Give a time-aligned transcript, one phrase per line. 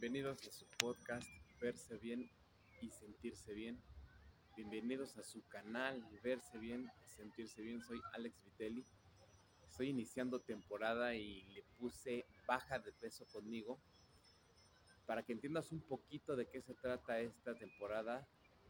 [0.00, 1.28] Bienvenidos a su podcast
[1.60, 2.28] Verse Bien
[2.82, 3.80] y Sentirse Bien.
[4.56, 7.80] Bienvenidos a su canal Verse Bien y Sentirse Bien.
[7.80, 8.84] Soy Alex Vitelli.
[9.64, 13.78] Estoy iniciando temporada y le puse baja de peso conmigo.
[15.06, 18.26] Para que entiendas un poquito de qué se trata esta temporada,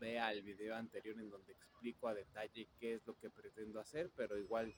[0.00, 4.12] vea el video anterior en donde explico a detalle qué es lo que pretendo hacer,
[4.14, 4.72] pero igual,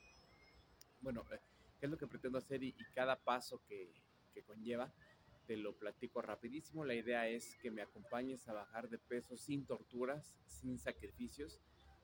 [1.01, 1.39] bueno, eh,
[1.79, 3.93] qué es lo que pretendo hacer y, cada paso que,
[4.33, 4.91] que conlleva
[5.47, 6.85] te lo platico rapidísimo.
[6.85, 11.59] La idea es que me acompañes a bajar de peso sin torturas, sin sacrificios,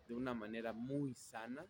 [0.08, 1.66] de una manera muy sana,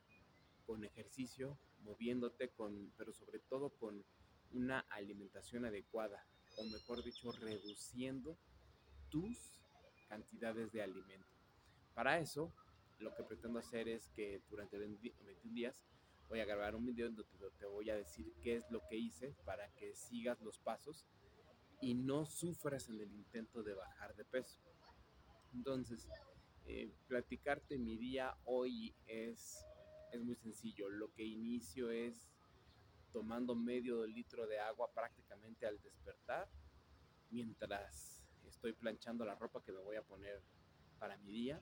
[0.66, 4.03] con ejercicio, moviéndote, con, pero sobre todo con
[4.52, 6.26] una alimentación adecuada,
[6.57, 8.38] o mejor dicho, reduciendo
[9.09, 9.38] tus
[10.07, 11.27] cantidades de alimento.
[11.93, 12.54] Para eso,
[12.99, 15.84] lo que pretendo hacer es que durante 21 días
[16.27, 17.23] voy a grabar un video donde
[17.57, 21.05] te voy a decir qué es lo que hice para que sigas los pasos
[21.81, 24.59] y no sufras en el intento de bajar de peso.
[25.54, 26.08] Entonces,
[26.65, 29.65] eh, platicarte mi día hoy es,
[30.12, 30.90] es muy sencillo.
[30.90, 32.29] Lo que inicio es
[33.12, 36.49] tomando medio litro de agua prácticamente al despertar,
[37.29, 40.41] mientras estoy planchando la ropa que me voy a poner
[40.99, 41.62] para mi día.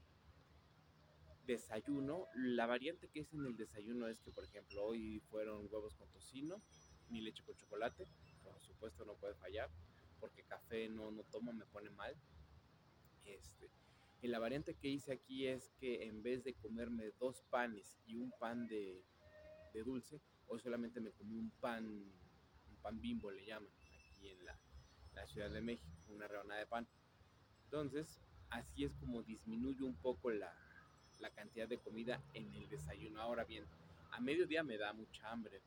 [1.46, 5.96] Desayuno, la variante que es en el desayuno es que, por ejemplo, hoy fueron huevos
[5.96, 6.62] con tocino,
[7.10, 8.08] mi leche con chocolate,
[8.44, 9.70] por supuesto no puede fallar
[10.20, 12.16] porque café no, no tomo, me pone mal.
[13.26, 13.70] Este,
[14.22, 18.16] y la variante que hice aquí es que en vez de comerme dos panes y
[18.16, 19.04] un pan de,
[19.74, 23.70] de dulce, hoy solamente me comí un pan, un pan bimbo le llaman,
[24.10, 24.58] aquí en la,
[25.14, 26.88] la Ciudad de México, una rebanada de pan.
[27.66, 30.56] Entonces, así es como disminuyo un poco la,
[31.20, 33.22] la cantidad de comida en el desayuno.
[33.22, 33.66] Ahora bien,
[34.12, 35.62] a mediodía me da mucha hambre.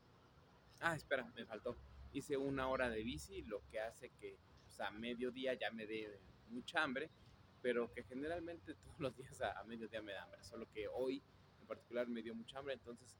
[0.79, 1.77] Ah, espera, me faltó
[2.13, 6.19] hice una hora de bici, lo que hace que pues, a mediodía ya me dé
[6.49, 7.09] mucha hambre,
[7.61, 11.21] pero que generalmente todos los días a, mediodía me da hambre, solo que hoy
[11.61, 13.15] en particular me dio mucha hambre, entonces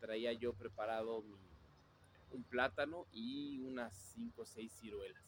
[0.00, 1.24] traía yo preparado
[2.30, 5.22] un plátano y unas 5 o 6 ciruelas.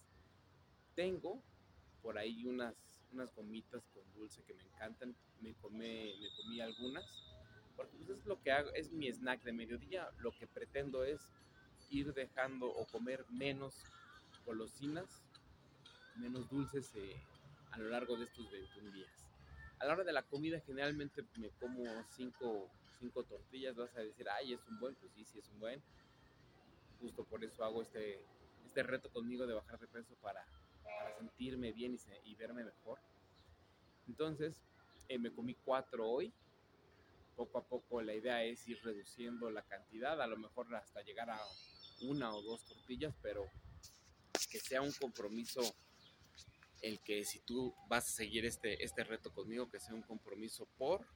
[0.94, 1.42] Tengo
[2.02, 2.74] por ahí unas,
[3.12, 7.04] unas gomitas con dulce que me encantan, me comí algunas,
[7.76, 11.20] porque pues es lo que hago, es mi snack de mediodía, lo que pretendo es
[11.90, 13.74] ir dejando o comer menos
[14.44, 15.22] golosinas,
[16.16, 17.20] menos dulces eh,
[17.72, 19.10] a lo largo de estos 21 días.
[19.78, 21.84] A la hora de la comida generalmente me como
[22.16, 25.60] 5 cinco, tortillas, vas a decir, ay, es un buen, pues sí, sí es un
[25.60, 25.82] buen.
[27.00, 28.24] Justo por eso hago este,
[28.64, 30.44] este reto conmigo de bajar de peso para,
[30.82, 32.98] para sentirme bien y, y, verme mejor.
[34.08, 34.62] Entonces,
[35.08, 36.32] eh, me comí cuatro hoy,
[37.36, 41.28] poco a poco la idea es ir reduciendo la cantidad, a lo mejor hasta llegar
[41.28, 41.38] a
[42.02, 43.50] una o dos tortillas, pero
[44.50, 45.60] que sea un compromiso
[46.82, 50.68] el que si tú vas a seguir este, este reto conmigo, que sea un compromiso
[50.76, 51.06] por,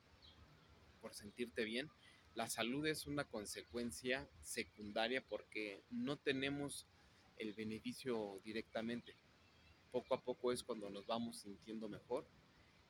[1.00, 1.90] por sentirte bien.
[2.34, 6.86] La salud es una consecuencia secundaria porque no tenemos
[7.38, 9.14] el beneficio directamente.
[9.90, 12.28] Poco a poco es cuando nos vamos sintiendo mejor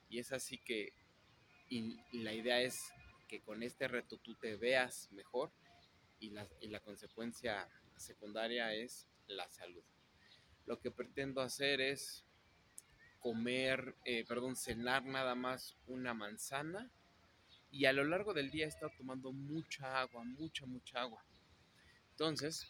[0.08, 0.92] y es así que
[1.68, 2.92] y la idea es
[3.28, 5.52] que con este reto tú te veas mejor
[6.18, 7.68] y la, y la consecuencia
[8.00, 9.84] secundaria es la salud.
[10.66, 12.24] Lo que pretendo hacer es
[13.20, 16.90] comer, eh, perdón, cenar nada más una manzana
[17.70, 21.24] y a lo largo del día he estado tomando mucha agua, mucha, mucha agua.
[22.12, 22.66] Entonces,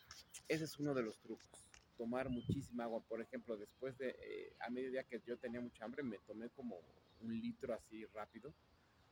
[0.49, 1.49] ese es uno de los trucos,
[1.97, 3.03] tomar muchísima agua.
[3.09, 6.81] Por ejemplo, después de, eh, a mediodía que yo tenía mucha hambre, me tomé como
[7.21, 8.53] un litro así rápido,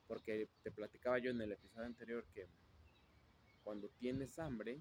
[0.07, 2.47] porque te platicaba yo en el episodio anterior que
[3.63, 4.79] cuando tienes hambre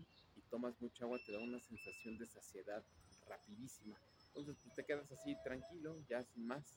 [0.49, 2.83] tomas mucha agua te da una sensación de saciedad
[3.27, 3.99] rapidísima.
[4.27, 6.75] Entonces pues, te quedas así tranquilo, ya sin más.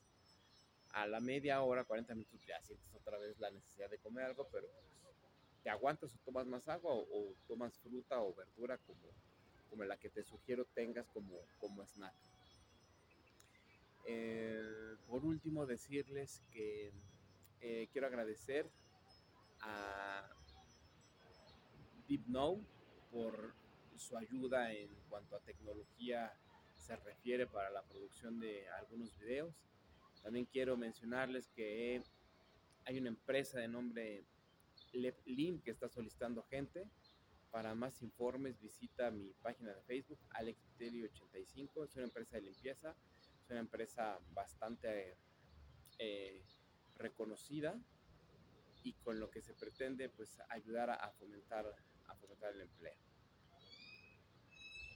[0.93, 4.49] A la media hora, 40 minutos, ya sientes otra vez la necesidad de comer algo,
[4.51, 4.67] pero
[5.03, 5.17] pues,
[5.63, 9.09] te aguantas o tomas más agua o, tomas fruta o verdura como,
[9.69, 12.15] como la que te sugiero tengas como, como snack.
[14.07, 16.93] Eh, por último, decirles que
[17.61, 18.69] eh, quiero agradecer
[19.61, 20.29] a
[22.09, 22.25] Deep
[23.11, 23.55] por
[24.01, 26.33] su ayuda en cuanto a tecnología
[26.75, 29.55] se refiere para la producción de algunos videos.
[30.23, 32.03] También quiero mencionarles que
[32.85, 34.25] hay una empresa de nombre
[34.93, 36.89] LeapLink que está solicitando gente.
[37.51, 41.85] Para más informes visita mi página de Facebook, AlexVitelli85.
[41.85, 42.97] Es una empresa de limpieza,
[43.43, 45.17] es una empresa bastante
[45.99, 46.43] eh,
[46.97, 47.79] reconocida
[48.83, 51.67] y con lo que se pretende pues ayudar a fomentar
[52.07, 52.95] a fomentar el empleo.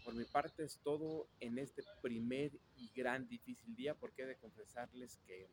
[0.05, 4.37] Por mi parte es todo en este primer y gran difícil día, porque he de
[4.37, 5.49] confesarles que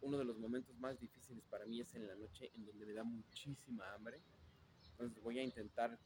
[0.00, 2.94] uno de los momentos más difíciles para mí es en la noche, en donde me
[2.94, 4.20] da muchísima hambre.
[4.92, 5.98] Entonces voy a intentar,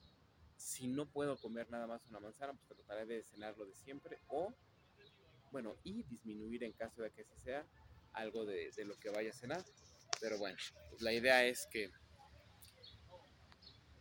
[0.56, 4.18] si no puedo comer nada más una manzana, pues trataré de cenar lo de siempre
[4.26, 4.52] o,
[5.52, 7.64] bueno, y disminuir en caso de que así sea
[8.12, 9.64] algo de, de lo que vaya a cenar.
[10.20, 10.56] Pero bueno,
[10.90, 11.90] pues la idea es que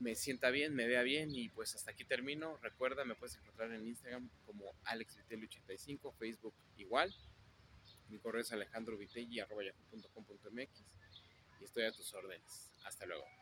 [0.02, 2.58] me sienta bien, me vea bien y pues hasta aquí termino.
[2.58, 7.14] Recuerda, me puedes encontrar en Instagram como AlexVitelli85, Facebook igual.
[8.10, 10.84] Mi correo es alejandrovitelli.com.mx
[11.60, 12.72] y estoy a tus órdenes.
[12.84, 13.41] Hasta luego.